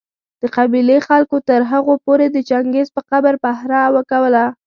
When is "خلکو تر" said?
1.07-1.61